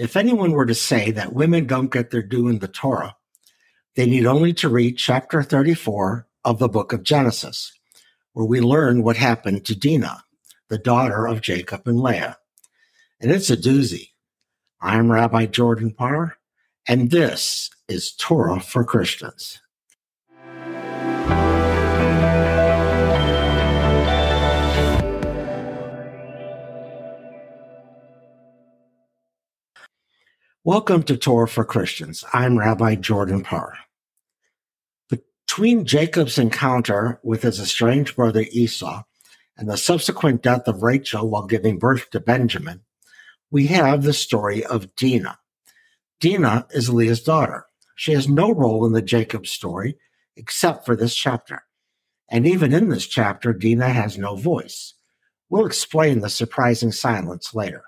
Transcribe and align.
If 0.00 0.16
anyone 0.16 0.52
were 0.52 0.64
to 0.64 0.74
say 0.74 1.10
that 1.10 1.34
women 1.34 1.66
don't 1.66 1.92
get 1.92 2.08
their 2.10 2.22
due 2.22 2.48
in 2.48 2.60
the 2.60 2.68
Torah, 2.68 3.16
they 3.96 4.06
need 4.06 4.24
only 4.24 4.54
to 4.54 4.70
read 4.70 4.96
chapter 4.96 5.42
34 5.42 6.26
of 6.42 6.58
the 6.58 6.70
book 6.70 6.94
of 6.94 7.02
Genesis, 7.02 7.78
where 8.32 8.46
we 8.46 8.62
learn 8.62 9.02
what 9.02 9.18
happened 9.18 9.66
to 9.66 9.78
Dinah, 9.78 10.24
the 10.70 10.78
daughter 10.78 11.26
of 11.26 11.42
Jacob 11.42 11.82
and 11.84 12.00
Leah. 12.00 12.38
And 13.20 13.30
it's 13.30 13.50
a 13.50 13.58
doozy. 13.58 14.12
I'm 14.80 15.12
Rabbi 15.12 15.44
Jordan 15.44 15.90
Parr, 15.90 16.38
and 16.88 17.10
this 17.10 17.68
is 17.86 18.14
Torah 18.14 18.60
for 18.60 18.84
Christians. 18.84 19.60
Welcome 30.70 31.02
to 31.02 31.16
Torah 31.16 31.48
for 31.48 31.64
Christians. 31.64 32.24
I'm 32.32 32.56
Rabbi 32.56 32.94
Jordan 32.94 33.42
Parr. 33.42 33.76
Between 35.08 35.84
Jacob's 35.84 36.38
encounter 36.38 37.18
with 37.24 37.42
his 37.42 37.58
estranged 37.58 38.14
brother 38.14 38.44
Esau 38.52 39.02
and 39.56 39.68
the 39.68 39.76
subsequent 39.76 40.42
death 40.42 40.68
of 40.68 40.84
Rachel 40.84 41.28
while 41.28 41.48
giving 41.48 41.80
birth 41.80 42.10
to 42.10 42.20
Benjamin, 42.20 42.82
we 43.50 43.66
have 43.66 44.04
the 44.04 44.12
story 44.12 44.64
of 44.64 44.94
Dinah. 44.94 45.40
Dinah 46.20 46.68
is 46.70 46.88
Leah's 46.88 47.24
daughter. 47.24 47.66
She 47.96 48.12
has 48.12 48.28
no 48.28 48.52
role 48.52 48.86
in 48.86 48.92
the 48.92 49.02
Jacob 49.02 49.48
story 49.48 49.96
except 50.36 50.86
for 50.86 50.94
this 50.94 51.16
chapter. 51.16 51.64
And 52.28 52.46
even 52.46 52.72
in 52.72 52.90
this 52.90 53.08
chapter, 53.08 53.52
Dinah 53.52 53.88
has 53.88 54.16
no 54.16 54.36
voice. 54.36 54.94
We'll 55.48 55.66
explain 55.66 56.20
the 56.20 56.30
surprising 56.30 56.92
silence 56.92 57.56
later. 57.56 57.82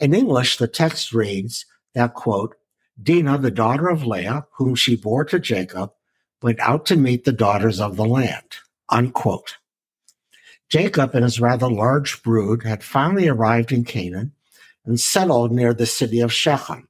In 0.00 0.14
English, 0.14 0.56
the 0.56 0.68
text 0.68 1.12
reads 1.12 1.66
that, 1.94 2.14
quote, 2.14 2.56
Dinah, 3.02 3.38
the 3.38 3.50
daughter 3.50 3.88
of 3.88 4.06
Leah, 4.06 4.46
whom 4.52 4.74
she 4.74 4.96
bore 4.96 5.24
to 5.26 5.38
Jacob, 5.38 5.92
went 6.42 6.60
out 6.60 6.86
to 6.86 6.96
meet 6.96 7.24
the 7.24 7.32
daughters 7.32 7.80
of 7.80 7.96
the 7.96 8.04
land, 8.04 8.56
unquote. 8.88 9.56
Jacob 10.68 11.14
and 11.14 11.24
his 11.24 11.40
rather 11.40 11.68
large 11.68 12.22
brood 12.22 12.62
had 12.62 12.82
finally 12.82 13.28
arrived 13.28 13.72
in 13.72 13.84
Canaan 13.84 14.32
and 14.84 15.00
settled 15.00 15.52
near 15.52 15.72
the 15.72 15.86
city 15.86 16.20
of 16.20 16.32
Shechem, 16.32 16.88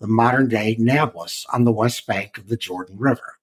the 0.00 0.06
modern 0.06 0.48
day 0.48 0.76
Nablus 0.78 1.46
on 1.52 1.64
the 1.64 1.72
west 1.72 2.06
bank 2.06 2.38
of 2.38 2.48
the 2.48 2.56
Jordan 2.56 2.98
River. 2.98 3.38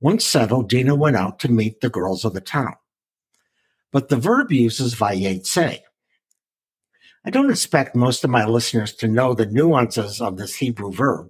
Once 0.00 0.24
settled, 0.24 0.68
Dinah 0.68 0.94
went 0.94 1.16
out 1.16 1.38
to 1.40 1.50
meet 1.50 1.80
the 1.80 1.88
girls 1.88 2.24
of 2.24 2.34
the 2.34 2.40
town. 2.40 2.74
But 3.92 4.08
the 4.08 4.16
verb 4.16 4.52
uses 4.52 4.94
vayetze, 4.94 5.80
I 7.26 7.30
don't 7.30 7.50
expect 7.50 7.96
most 7.96 8.22
of 8.22 8.30
my 8.30 8.44
listeners 8.44 8.94
to 8.94 9.08
know 9.08 9.34
the 9.34 9.46
nuances 9.46 10.20
of 10.20 10.36
this 10.36 10.54
Hebrew 10.54 10.92
verb, 10.92 11.28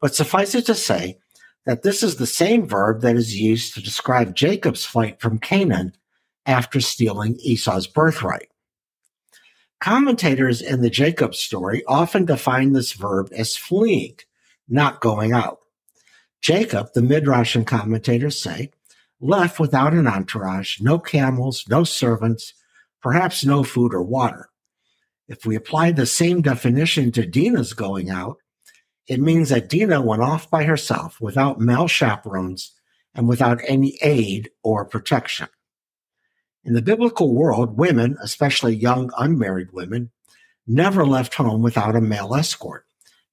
but 0.00 0.14
suffice 0.14 0.54
it 0.54 0.64
to 0.66 0.76
say 0.76 1.18
that 1.66 1.82
this 1.82 2.04
is 2.04 2.16
the 2.16 2.26
same 2.26 2.68
verb 2.68 3.00
that 3.00 3.16
is 3.16 3.36
used 3.36 3.74
to 3.74 3.82
describe 3.82 4.36
Jacob's 4.36 4.84
flight 4.84 5.20
from 5.20 5.40
Canaan 5.40 5.92
after 6.46 6.80
stealing 6.80 7.34
Esau's 7.40 7.88
birthright. 7.88 8.48
Commentators 9.80 10.62
in 10.62 10.82
the 10.82 10.90
Jacob 10.90 11.34
story 11.34 11.82
often 11.88 12.24
define 12.24 12.72
this 12.72 12.92
verb 12.92 13.28
as 13.32 13.56
fleeing, 13.56 14.16
not 14.68 15.00
going 15.00 15.32
out. 15.32 15.58
Jacob, 16.40 16.92
the 16.94 17.02
Midrash 17.02 17.56
commentators 17.66 18.40
say, 18.40 18.70
left 19.20 19.58
without 19.58 19.94
an 19.94 20.06
entourage, 20.06 20.80
no 20.80 21.00
camels, 21.00 21.64
no 21.68 21.82
servants, 21.82 22.54
perhaps 23.02 23.44
no 23.44 23.64
food 23.64 23.92
or 23.92 24.02
water. 24.04 24.48
If 25.28 25.44
we 25.44 25.54
apply 25.54 25.92
the 25.92 26.06
same 26.06 26.40
definition 26.40 27.12
to 27.12 27.26
Dinah's 27.26 27.74
going 27.74 28.08
out, 28.08 28.38
it 29.06 29.20
means 29.20 29.50
that 29.50 29.68
Dinah 29.68 30.00
went 30.00 30.22
off 30.22 30.50
by 30.50 30.64
herself 30.64 31.20
without 31.20 31.60
male 31.60 31.86
chaperones 31.86 32.72
and 33.14 33.28
without 33.28 33.60
any 33.66 33.98
aid 34.02 34.50
or 34.62 34.84
protection. 34.86 35.48
In 36.64 36.72
the 36.72 36.82
biblical 36.82 37.34
world, 37.34 37.76
women, 37.76 38.16
especially 38.22 38.74
young 38.74 39.10
unmarried 39.18 39.72
women, 39.72 40.10
never 40.66 41.06
left 41.06 41.34
home 41.34 41.62
without 41.62 41.96
a 41.96 42.00
male 42.00 42.34
escort, 42.34 42.84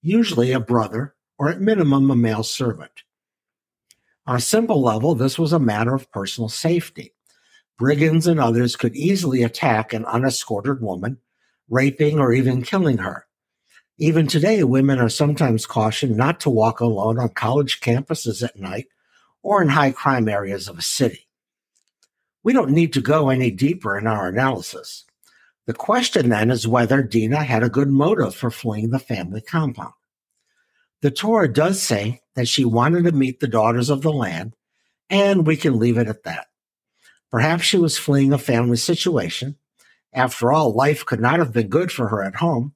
usually 0.01 0.51
a 0.51 0.59
brother 0.59 1.15
or 1.37 1.49
at 1.49 1.61
minimum 1.61 2.11
a 2.11 2.15
male 2.15 2.43
servant. 2.43 3.03
On 4.27 4.35
a 4.35 4.41
simple 4.41 4.81
level, 4.81 5.15
this 5.15 5.37
was 5.37 5.53
a 5.53 5.59
matter 5.59 5.93
of 5.93 6.11
personal 6.11 6.49
safety. 6.49 7.13
Brigands 7.77 8.27
and 8.27 8.39
others 8.39 8.75
could 8.75 8.95
easily 8.95 9.43
attack 9.43 9.93
an 9.93 10.05
unescorted 10.05 10.81
woman 10.81 11.19
raping, 11.69 12.19
or 12.19 12.33
even 12.33 12.61
killing 12.61 12.99
her. 12.99 13.25
Even 13.97 14.27
today, 14.27 14.63
women 14.63 14.99
are 14.99 15.09
sometimes 15.09 15.65
cautioned 15.65 16.17
not 16.17 16.39
to 16.41 16.49
walk 16.49 16.79
alone 16.79 17.17
on 17.17 17.29
college 17.29 17.79
campuses 17.79 18.43
at 18.43 18.59
night 18.59 18.87
or 19.41 19.61
in 19.61 19.69
high 19.69 19.91
crime 19.91 20.27
areas 20.27 20.67
of 20.67 20.77
a 20.77 20.81
city. 20.81 21.27
We 22.43 22.51
don't 22.51 22.71
need 22.71 22.93
to 22.93 23.01
go 23.01 23.29
any 23.29 23.51
deeper 23.51 23.97
in 23.97 24.05
our 24.05 24.27
analysis. 24.27 25.05
The 25.65 25.73
question 25.73 26.29
then 26.29 26.51
is 26.51 26.67
whether 26.67 27.01
Dinah 27.01 27.43
had 27.43 27.63
a 27.63 27.69
good 27.69 27.89
motive 27.89 28.35
for 28.35 28.51
fleeing 28.51 28.91
the 28.91 28.99
family 28.99 29.41
compound. 29.41 29.93
The 31.01 31.11
Torah 31.11 31.51
does 31.51 31.81
say 31.81 32.21
that 32.35 32.47
she 32.47 32.65
wanted 32.65 33.05
to 33.05 33.11
meet 33.11 33.39
the 33.39 33.47
daughters 33.47 33.89
of 33.89 34.01
the 34.01 34.11
land, 34.11 34.55
and 35.09 35.45
we 35.47 35.55
can 35.55 35.79
leave 35.79 35.97
it 35.97 36.07
at 36.07 36.23
that. 36.23 36.47
Perhaps 37.31 37.63
she 37.63 37.77
was 37.77 37.97
fleeing 37.97 38.33
a 38.33 38.37
family 38.37 38.77
situation, 38.77 39.57
after 40.15 40.53
all, 40.53 40.73
life 40.73 41.05
could 41.05 41.19
not 41.19 41.39
have 41.39 41.51
been 41.51 41.67
good 41.67 41.91
for 41.91 42.07
her 42.07 42.23
at 42.23 42.35
home, 42.35 42.73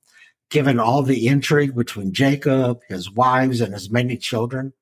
given 0.50 0.78
all 0.80 1.02
the 1.02 1.26
intrigue 1.28 1.74
between 1.74 2.14
Jacob, 2.14 2.82
his 2.90 3.10
wives, 3.10 3.62
and 3.62 3.74
his 3.74 3.90
many 3.90 4.18
children. 4.18 4.74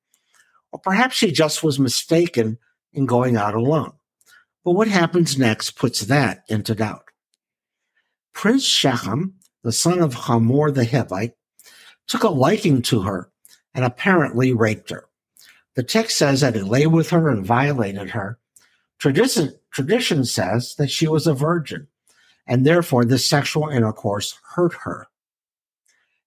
Or 0.72 0.80
perhaps 0.80 1.14
she 1.14 1.30
just 1.30 1.62
was 1.62 1.78
mistaken 1.78 2.58
in 2.92 3.06
going 3.06 3.36
out 3.36 3.54
alone. 3.54 3.92
But 4.64 4.72
what 4.72 4.88
happens 4.88 5.38
next 5.38 5.72
puts 5.72 6.00
that 6.00 6.42
into 6.48 6.74
doubt. 6.74 7.04
Prince 8.34 8.64
Shechem, 8.64 9.34
the 9.62 9.72
son 9.72 10.00
of 10.00 10.14
Hamor 10.14 10.72
the 10.72 10.84
Hivite, 10.84 11.34
took 12.08 12.24
a 12.24 12.28
liking 12.28 12.82
to 12.82 13.02
her 13.02 13.30
and 13.72 13.84
apparently 13.84 14.52
raped 14.52 14.90
her. 14.90 15.04
The 15.76 15.84
text 15.84 16.18
says 16.18 16.40
that 16.40 16.56
he 16.56 16.62
lay 16.62 16.88
with 16.88 17.10
her 17.10 17.28
and 17.28 17.46
violated 17.46 18.10
her. 18.10 18.38
Tradition, 18.98 19.54
tradition 19.70 20.24
says 20.24 20.74
that 20.76 20.90
she 20.90 21.06
was 21.06 21.28
a 21.28 21.34
virgin 21.34 21.86
and 22.48 22.64
therefore 22.64 23.04
this 23.04 23.26
sexual 23.26 23.68
intercourse 23.68 24.38
hurt 24.54 24.72
her. 24.84 25.06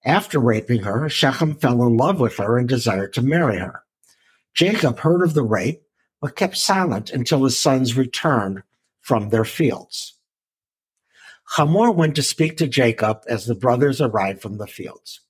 After 0.04 0.38
raping 0.38 0.82
her, 0.82 1.08
Shechem 1.08 1.56
fell 1.56 1.82
in 1.82 1.96
love 1.96 2.20
with 2.20 2.36
her 2.36 2.56
and 2.56 2.68
desired 2.68 3.12
to 3.14 3.22
marry 3.22 3.58
her. 3.58 3.82
Jacob 4.54 5.00
heard 5.00 5.22
of 5.22 5.34
the 5.34 5.42
rape, 5.42 5.82
but 6.20 6.36
kept 6.36 6.56
silent 6.56 7.10
until 7.10 7.44
his 7.44 7.58
sons 7.58 7.96
returned 7.96 8.62
from 9.00 9.28
their 9.28 9.44
fields. 9.44 10.14
Hamor 11.56 11.90
went 11.90 12.14
to 12.16 12.22
speak 12.22 12.56
to 12.56 12.68
Jacob 12.68 13.22
as 13.28 13.46
the 13.46 13.54
brothers 13.54 14.00
arrived 14.00 14.40
from 14.40 14.58
the 14.58 14.66
fields. 14.66 15.20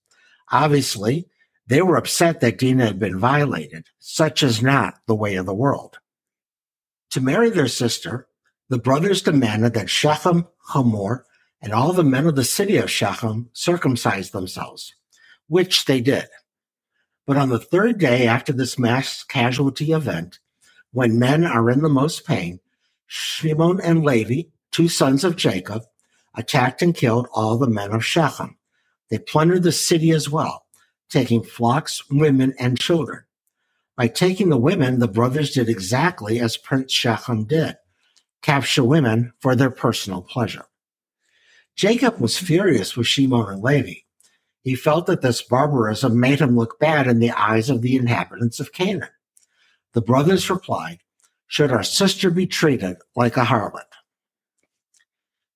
Obviously, 0.51 1.27
they 1.67 1.81
were 1.81 1.97
upset 1.97 2.41
that 2.41 2.59
Dinah 2.59 2.87
had 2.87 2.99
been 2.99 3.19
violated. 3.19 3.87
Such 3.99 4.43
is 4.43 4.63
not 4.63 4.99
the 5.07 5.15
way 5.15 5.37
of 5.37 5.47
the 5.47 5.55
world. 5.55 5.99
To 7.11 7.21
marry 7.21 7.51
their 7.51 7.69
sister, 7.69 8.29
the 8.73 8.79
brothers 8.79 9.21
demanded 9.21 9.75
that 9.75 9.91
Shechem, 9.91 10.47
Hamor, 10.69 11.27
and 11.61 11.75
all 11.75 11.93
the 11.93 12.03
men 12.03 12.27
of 12.27 12.37
the 12.37 12.43
city 12.43 12.79
of 12.79 12.91
Shechem 12.91 13.51
circumcise 13.53 14.31
themselves, 14.31 14.95
which 15.47 15.85
they 15.85 16.01
did. 16.01 16.25
But 17.27 17.37
on 17.37 17.51
the 17.51 17.59
third 17.59 17.99
day 17.99 18.27
after 18.27 18.51
this 18.51 18.79
mass 18.79 19.25
casualty 19.25 19.93
event, 19.93 20.39
when 20.91 21.19
men 21.19 21.45
are 21.45 21.69
in 21.69 21.83
the 21.83 21.91
most 21.91 22.27
pain, 22.27 22.61
Shimon 23.07 23.79
and 23.79 24.07
Levi, 24.07 24.49
two 24.71 24.89
sons 24.89 25.23
of 25.23 25.37
Jacob, 25.37 25.83
attacked 26.35 26.81
and 26.81 26.95
killed 26.95 27.29
all 27.35 27.59
the 27.59 27.69
men 27.69 27.93
of 27.93 28.03
Shechem. 28.03 28.57
They 29.11 29.19
plundered 29.19 29.65
the 29.65 29.73
city 29.73 30.13
as 30.13 30.31
well, 30.31 30.65
taking 31.11 31.43
flocks, 31.43 32.09
women, 32.09 32.55
and 32.59 32.81
children. 32.81 33.25
By 33.99 34.09
taking 34.09 34.49
the 34.49 34.57
women, 34.57 34.99
the 34.99 35.09
brothers 35.09 35.51
did 35.51 35.69
exactly 35.69 36.41
as 36.41 36.57
Prince 36.57 36.91
Shechem 36.91 37.45
did 37.45 37.77
capture 38.43 38.85
women 38.85 39.33
for 39.41 39.57
their 39.57 39.71
personal 39.71 40.21
pleasure. 40.21 40.67
Jacob 41.77 42.21
was 42.21 42.39
furious 42.39 42.97
with 42.97 43.07
Shimon 43.07 43.49
and 43.49 43.63
Levi. 43.63 44.01
He 44.63 44.75
felt 44.75 45.07
that 45.07 45.23
this 45.23 45.43
barbarism 45.43 46.21
made 46.21 46.41
him 46.41 46.57
look 46.57 46.79
bad 46.79 47.07
in 47.07 47.19
the 47.19 47.31
eyes 47.31 47.71
of 47.71 47.83
the 47.83 47.97
inhabitants 47.97 48.61
of 48.61 48.73
Canaan. 48.73 49.09
The 49.93 50.03
brothers 50.03 50.51
replied, 50.51 50.99
Should 51.47 51.73
our 51.73 51.83
sister 51.83 52.31
be 52.31 52.47
treated 52.47 52.97
like 53.17 53.37
a 53.37 53.45
harlot? 53.45 53.85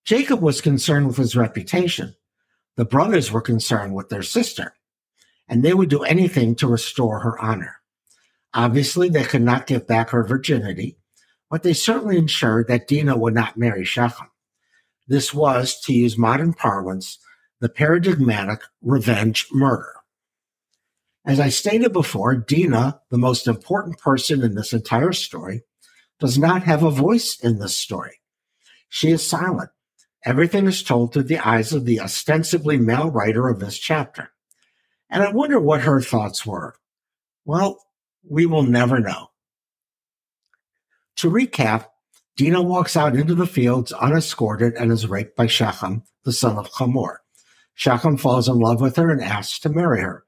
Jacob 0.05 0.41
was 0.41 0.61
concerned 0.61 1.07
with 1.07 1.17
his 1.17 1.37
reputation. 1.37 2.15
The 2.77 2.85
brothers 2.85 3.33
were 3.33 3.41
concerned 3.41 3.95
with 3.95 4.09
their 4.09 4.23
sister, 4.23 4.75
and 5.49 5.63
they 5.63 5.75
would 5.75 5.89
do 5.89 6.03
anything 6.03 6.55
to 6.57 6.67
restore 6.67 7.21
her 7.21 7.39
honor. 7.41 7.77
Obviously, 8.55 9.09
they 9.09 9.25
could 9.25 9.43
not 9.43 9.67
give 9.67 9.87
back 9.87 10.11
her 10.11 10.25
virginity, 10.25 10.99
but 11.51 11.63
they 11.63 11.73
certainly 11.73 12.19
ensured 12.19 12.69
that 12.69 12.89
Dinah 12.89 13.17
would 13.17 13.35
not 13.35 13.57
marry 13.57 13.85
Shechem. 13.85 14.29
This 15.07 15.33
was, 15.33 15.81
to 15.83 15.93
use 15.93 16.19
modern 16.19 16.53
parlance, 16.53 17.19
the 17.61 17.69
paradigmatic 17.69 18.61
revenge 18.83 19.47
murder. 19.53 19.93
As 21.25 21.41
I 21.41 21.49
stated 21.49 21.93
before, 21.93 22.37
Dinah, 22.37 23.01
the 23.11 23.19
most 23.19 23.47
important 23.47 23.99
person 23.99 24.43
in 24.43 24.55
this 24.55 24.73
entire 24.73 25.13
story, 25.13 25.63
does 26.19 26.39
not 26.39 26.63
have 26.63 26.83
a 26.83 26.91
voice 26.91 27.39
in 27.41 27.59
this 27.59 27.77
story. 27.77 28.21
She 28.89 29.11
is 29.11 29.27
silent. 29.27 29.71
Everything 30.25 30.67
is 30.67 30.83
told 30.83 31.13
through 31.13 31.25
the 31.25 31.39
eyes 31.39 31.73
of 31.73 31.85
the 31.85 32.01
ostensibly 32.01 32.79
male 32.79 33.11
writer 33.11 33.49
of 33.49 33.61
this 33.61 33.79
chapter. 33.79 34.31
And 35.11 35.23
I 35.23 35.31
wonder 35.31 35.61
what 35.61 35.83
her 35.83 36.01
thoughts 36.01 36.45
were. 36.45 36.75
Well, 37.45 37.85
we 38.29 38.47
will 38.47 38.65
never 38.65 38.99
know. 38.99 39.31
To 41.17 41.31
recap, 41.31 41.87
Dinah 42.37 42.61
walks 42.61 42.97
out 42.97 43.17
into 43.17 43.35
the 43.35 43.47
fields 43.47 43.91
unescorted 43.93 44.75
and 44.75 44.93
is 44.93 45.07
raped 45.07 45.35
by 45.35 45.47
Shechem, 45.47 46.03
the 46.25 46.33
son 46.33 46.59
of 46.59 46.69
Hamor. 46.75 47.23
Shechem 47.75 48.19
falls 48.19 48.49
in 48.49 48.59
love 48.59 48.83
with 48.83 48.97
her 48.97 49.11
and 49.11 49.23
asks 49.23 49.59
to 49.61 49.71
marry 49.71 50.03
her. 50.03 50.25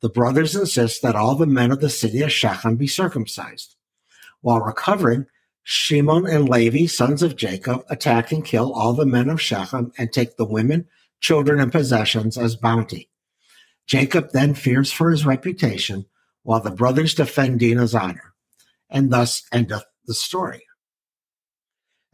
The 0.00 0.08
brothers 0.08 0.56
insist 0.56 1.02
that 1.02 1.14
all 1.14 1.36
the 1.36 1.46
men 1.46 1.70
of 1.70 1.80
the 1.80 1.88
city 1.88 2.22
of 2.22 2.32
Shechem 2.32 2.74
be 2.74 2.88
circumcised. 2.88 3.76
While 4.40 4.60
recovering, 4.60 5.26
Shimon 5.62 6.26
and 6.26 6.48
Levi, 6.48 6.86
sons 6.86 7.22
of 7.22 7.36
Jacob, 7.36 7.84
attack 7.88 8.32
and 8.32 8.44
kill 8.44 8.72
all 8.72 8.94
the 8.94 9.06
men 9.06 9.30
of 9.30 9.40
Shechem 9.40 9.92
and 9.96 10.12
take 10.12 10.36
the 10.36 10.44
women, 10.44 10.88
children, 11.20 11.60
and 11.60 11.70
possessions 11.70 12.36
as 12.36 12.56
bounty. 12.56 13.08
Jacob 13.86 14.30
then 14.32 14.54
fears 14.54 14.90
for 14.90 15.12
his 15.12 15.24
reputation, 15.24 16.06
while 16.42 16.60
the 16.60 16.72
brothers 16.72 17.14
defend 17.14 17.60
Dinah's 17.60 17.94
honor, 17.94 18.34
and 18.90 19.12
thus 19.12 19.44
endeth 19.52 19.84
the 20.06 20.14
story. 20.14 20.66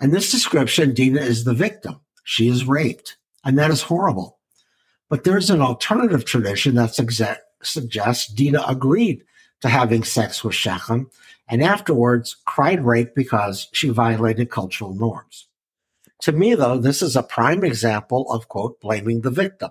In 0.00 0.11
this 0.11 0.31
description, 0.31 0.94
Dinah 0.94 1.20
is 1.20 1.44
the 1.44 1.55
victim. 1.55 2.00
She 2.25 2.49
is 2.49 2.64
raped, 2.64 3.17
and 3.44 3.58
that 3.58 3.70
is 3.70 3.82
horrible. 3.82 4.38
But 5.08 5.25
there's 5.25 5.50
an 5.50 5.61
alternative 5.61 6.25
tradition 6.25 6.75
that 6.75 6.94
suggest, 6.94 7.40
suggests 7.62 8.32
Dinah 8.32 8.64
agreed 8.69 9.25
to 9.61 9.69
having 9.69 10.05
sex 10.05 10.44
with 10.44 10.55
Shechem 10.55 11.11
and 11.49 11.62
afterwards 11.62 12.37
cried 12.44 12.85
rape 12.85 13.14
because 13.14 13.69
she 13.73 13.88
violated 13.88 14.50
cultural 14.50 14.94
norms. 14.94 15.49
To 16.23 16.32
me, 16.32 16.55
though, 16.55 16.79
this 16.79 17.00
is 17.00 17.17
a 17.17 17.23
prime 17.23 17.64
example 17.64 18.31
of, 18.31 18.49
quote, 18.49 18.81
blaming 18.81 19.23
the 19.23 19.31
victim. 19.31 19.70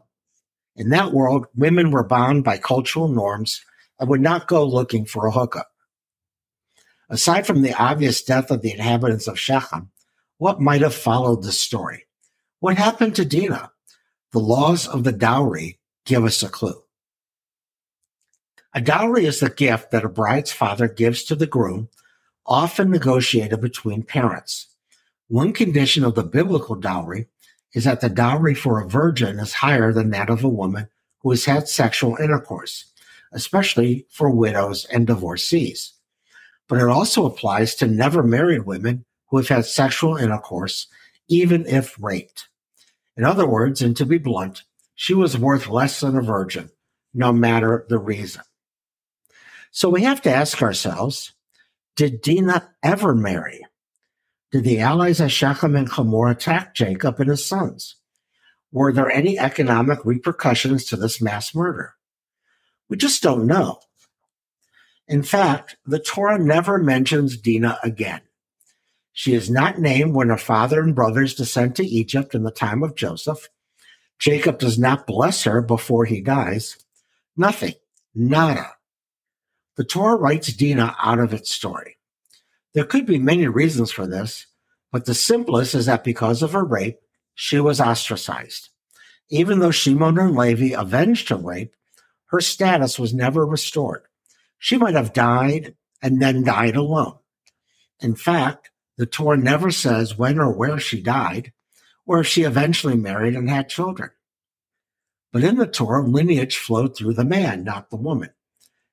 In 0.75 0.89
that 0.89 1.11
world, 1.11 1.47
women 1.55 1.91
were 1.91 2.03
bound 2.03 2.43
by 2.43 2.57
cultural 2.57 3.07
norms 3.07 3.61
and 3.99 4.09
would 4.09 4.21
not 4.21 4.47
go 4.47 4.65
looking 4.65 5.05
for 5.05 5.25
a 5.25 5.31
hookup. 5.31 5.69
Aside 7.09 7.48
from 7.48 7.62
the 7.62 7.74
obvious 7.74 8.21
death 8.21 8.51
of 8.51 8.62
the 8.62 8.71
inhabitants 8.71 9.27
of 9.27 9.39
Shechem, 9.39 9.92
what 10.38 10.59
might 10.59 10.81
have 10.81 10.94
followed 10.94 11.44
the 11.44 11.51
story? 11.51 12.06
What 12.59 12.77
happened 12.77 13.15
to 13.15 13.25
Dinah? 13.25 13.71
The 14.33 14.39
laws 14.39 14.88
of 14.88 15.04
the 15.04 15.13
dowry 15.13 15.80
give 16.06 16.25
us 16.25 16.44
a 16.44 16.50
clue. 16.50 16.83
A 18.74 18.81
dowry 18.81 19.25
is 19.25 19.39
the 19.39 19.50
gift 19.50 19.92
that 19.92 20.04
a 20.04 20.09
bride's 20.09 20.51
father 20.51 20.88
gives 20.88 21.24
to 21.24 21.36
the 21.36 21.48
groom, 21.48 21.89
often 22.45 22.92
negotiated 22.92 23.62
between 23.62 24.04
parents. 24.04 24.68
One 25.30 25.54
condition 25.54 26.04
of 26.04 26.15
the 26.15 26.24
biblical 26.24 26.75
dowry 26.75 27.27
is 27.74 27.86
that 27.86 28.01
the 28.01 28.09
dowry 28.09 28.54
for 28.54 28.80
a 28.80 28.88
virgin 28.88 29.39
is 29.39 29.54
higher 29.54 29.94
than 29.94 30.09
that 30.12 30.30
of 30.30 30.44
a 30.44 30.50
woman 30.50 30.89
who 31.19 31.31
has 31.31 31.45
had 31.45 31.68
sexual 31.68 32.18
intercourse, 32.18 32.86
especially 33.31 34.06
for 34.09 34.30
widows 34.30 34.86
and 34.86 35.07
divorcees. 35.07 35.94
But 36.67 36.79
it 36.79 36.87
also 36.87 37.25
applies 37.25 37.75
to 37.75 37.87
never 37.87 38.23
married 38.23 38.65
women 38.65 39.05
who 39.27 39.37
have 39.37 39.47
had 39.47 39.65
sexual 39.65 40.17
intercourse, 40.17 40.87
even 41.27 41.65
if 41.65 41.95
raped. 42.01 42.49
In 43.15 43.23
other 43.23 43.47
words, 43.47 43.81
and 43.81 43.95
to 43.97 44.05
be 44.05 44.17
blunt, 44.17 44.63
she 44.95 45.13
was 45.13 45.37
worth 45.37 45.67
less 45.67 45.99
than 45.99 46.17
a 46.17 46.21
virgin, 46.21 46.69
no 47.13 47.31
matter 47.31 47.85
the 47.89 47.97
reason. 47.97 48.43
So 49.71 49.89
we 49.89 50.03
have 50.03 50.21
to 50.23 50.33
ask 50.33 50.61
ourselves, 50.61 51.33
did 51.95 52.21
Dinah 52.21 52.69
ever 52.83 53.15
marry? 53.15 53.65
Did 54.51 54.63
the 54.63 54.79
allies 54.79 55.19
of 55.19 55.31
Shechem 55.31 55.75
and 55.75 55.89
Hamor 55.89 56.29
attack 56.29 56.73
Jacob 56.73 57.19
and 57.19 57.29
his 57.29 57.45
sons? 57.45 57.95
Were 58.71 58.93
there 58.93 59.09
any 59.09 59.37
economic 59.37 60.05
repercussions 60.05 60.85
to 60.85 60.95
this 60.95 61.21
mass 61.21 61.55
murder? 61.55 61.95
We 62.89 62.97
just 62.97 63.21
don't 63.21 63.45
know. 63.45 63.79
In 65.07 65.24
fact, 65.24 65.77
the 65.86 66.00
Torah 66.00 66.38
never 66.38 66.77
mentions 66.77 67.38
Dinah 67.38 67.80
again. 67.83 68.21
She 69.13 69.33
is 69.33 69.50
not 69.50 69.80
named 69.80 70.13
when 70.13 70.30
her 70.30 70.38
father 70.38 70.81
and 70.81 70.94
brothers 70.94 71.33
descend 71.33 71.75
to 71.77 71.86
Egypt 71.86 72.36
in 72.36 72.44
the 72.44 72.51
time 72.51 72.83
of 72.83 72.95
Joseph. 72.95 73.50
Jacob 74.19 74.59
does 74.59 74.77
not 74.77 75.07
bless 75.07 75.44
her 75.44 75.62
before 75.62 76.06
he 76.06 76.21
dies. 76.21 76.77
Nothing. 77.36 77.74
Nada. 78.13 78.74
The 79.75 79.86
Torah 79.86 80.18
writes 80.18 80.54
Dinah 80.54 80.95
out 81.01 81.19
of 81.19 81.33
its 81.33 81.51
story. 81.51 81.98
There 82.74 82.86
could 82.86 83.06
be 83.06 83.19
many 83.19 83.48
reasons 83.48 83.92
for 83.92 84.06
this, 84.06 84.45
but 84.92 85.06
the 85.06 85.13
simplest 85.13 85.74
is 85.74 85.86
that 85.86 86.04
because 86.04 86.44
of 86.44 86.54
her 86.54 86.63
rape, 86.63 87.00
she 87.33 87.59
was 87.59 87.80
ostracized. 87.80 88.69
Even 89.30 89.59
though 89.59 89.71
Shimon 89.71 90.18
and 90.18 90.36
Levi 90.36 90.80
avenged 90.80 91.30
her 91.30 91.38
rape, 91.38 91.75
her 92.27 92.42
status 92.42 93.00
was 93.00 93.13
never 93.13 93.45
restored. 93.45 94.04
She 94.59 94.77
might 94.77 94.95
have 94.95 95.13
died 95.13 95.75
and 96.01 96.21
then 96.21 96.44
died 96.44 96.75
alone. 96.75 97.18
In 98.00 98.15
fact, 98.15 98.71
the 98.98 99.06
Torah 99.06 99.38
never 99.38 99.71
says 99.71 100.18
when 100.18 100.39
or 100.39 100.51
where 100.51 100.80
she 100.80 101.01
died, 101.01 101.54
or 102.06 102.19
if 102.19 102.27
she 102.27 102.44
eventually 102.44 102.95
married 102.95 103.36
and 103.36 103.50
had 103.50 103.69
children. 103.69 104.12
But 105.31 105.44
in 105.44 105.57
the 105.57 105.68
Torah, 105.68 106.07
lineage 106.07 106.57
flowed 106.57 106.95
through 106.95 107.13
the 107.13 107.25
man, 107.25 107.63
not 107.63 107.89
the 107.89 107.98
woman. 107.98 108.30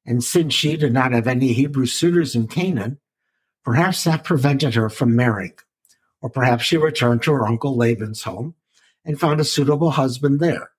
And 0.05 0.23
since 0.23 0.53
she 0.53 0.77
did 0.77 0.93
not 0.93 1.13
have 1.13 1.27
any 1.27 1.53
Hebrew 1.53 1.87
suitors 1.87 2.35
in 2.35 2.49
Canaan, 2.49 2.99
perhaps 3.65 4.05
that 4.05 4.25
prevented 4.25 4.75
her 4.75 4.91
from 4.91 5.17
marrying. 5.17 5.55
Or 6.21 6.29
perhaps 6.29 6.65
she 6.65 6.77
returned 6.77 7.23
to 7.23 7.33
her 7.33 7.47
uncle 7.47 7.77
Laban's 7.77 8.23
home 8.23 8.55
and 9.05 9.19
found 9.19 9.41
a 9.41 9.45
suitable 9.45 9.93
husband 9.93 10.41
there. 10.41 10.71